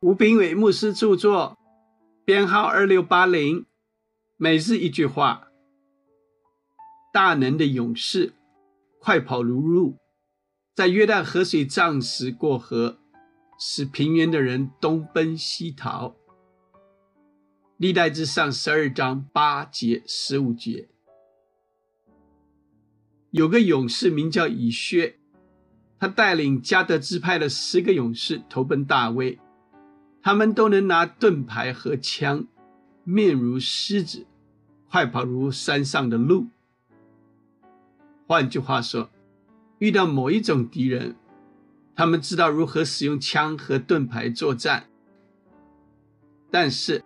[0.00, 1.58] 吴炳伟牧师著作，
[2.24, 3.66] 编号二六八零，
[4.36, 5.48] 每日一句话：
[7.12, 8.32] 大能的勇士，
[9.00, 9.96] 快跑如鹿，
[10.72, 13.00] 在约旦河水涨时过河，
[13.58, 16.14] 使平原的人东奔西逃。
[17.76, 20.88] 历代之上十二章八节十五节，
[23.32, 25.16] 有个勇士名叫以薛，
[25.98, 29.40] 他带领加德支派的十个勇士投奔大卫。
[30.22, 32.46] 他们都能拿盾牌和枪，
[33.04, 34.26] 面如狮子，
[34.90, 36.48] 快跑如山上的鹿。
[38.26, 39.10] 换句话说，
[39.78, 41.16] 遇到某一种敌人，
[41.94, 44.82] 他们知道如何使用枪和盾牌作战；
[46.50, 47.02] 但是，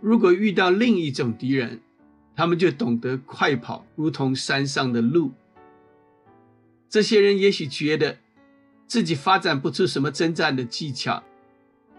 [0.00, 1.80] 如果遇到另一种敌人，
[2.36, 5.32] 他们就懂得快跑，如同山上的鹿。
[6.88, 8.18] 这些人也许觉得
[8.86, 11.24] 自己发展不出什么征战的技巧。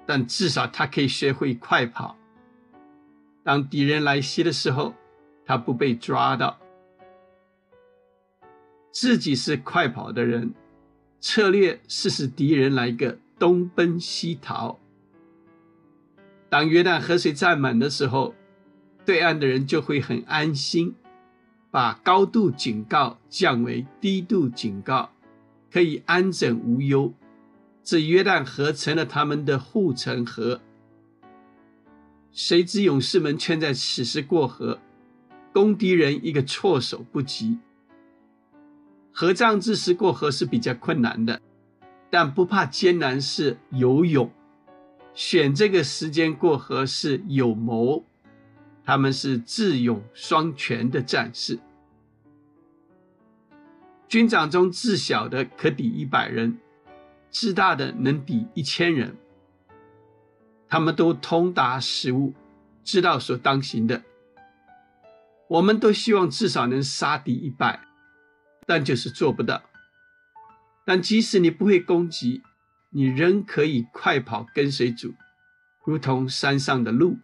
[0.06, 2.18] 但至少他可以学会快跑。
[3.44, 4.94] 当敌人来袭的时候，
[5.46, 6.58] 他不被抓到。
[8.92, 10.54] 自己是快跑的人，
[11.20, 14.80] 策略是使敌人来个东奔西逃。
[16.50, 18.34] 当约旦河水占满的时候，
[19.04, 20.96] 对岸的人就会很安心，
[21.70, 25.12] 把高度警告降为低度警告，
[25.70, 27.14] 可以安枕无忧。
[27.86, 30.60] 这约旦河成了他们的护城河。
[32.32, 34.80] 谁知勇士们却在此时过河，
[35.54, 37.60] 攻敌人一个措手不及。
[39.12, 41.40] 合仗之时过河是比较困难的，
[42.10, 44.32] 但不怕艰难是游泳。
[45.14, 48.04] 选这个时间过河是有谋，
[48.84, 51.60] 他们是智勇双全的战士。
[54.08, 56.58] 军长中自小的可抵一百人。
[57.38, 59.18] 自大的能抵一千人，
[60.70, 62.34] 他们都通达时务，
[62.82, 64.02] 知道所当行的。
[65.50, 67.86] 我们都希望至少能杀敌一百，
[68.66, 69.62] 但就是做不到。
[70.86, 72.42] 但即使你不会攻击，
[72.92, 75.14] 你仍可以快跑跟随主，
[75.84, 77.18] 如同山上的鹿。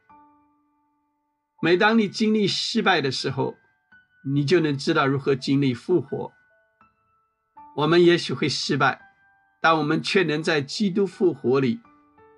[1.62, 3.56] 每当你经历失败的时候，
[4.25, 6.34] 你就能知道如何经历复活。
[7.78, 9.07] 我们也许会失败。
[9.62, 11.80] 但我们却能在基督复活里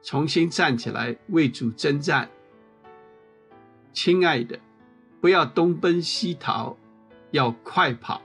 [0.03, 2.29] 重新站起来为主征战。
[3.93, 4.59] 亲爱的，
[5.21, 6.75] 不要东奔西逃，
[7.31, 8.21] 要快跑。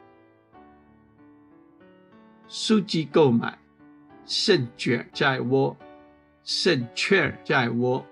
[2.49, 3.57] 书籍购买，
[4.27, 5.77] 胜券在握，
[6.43, 8.05] 胜券在握。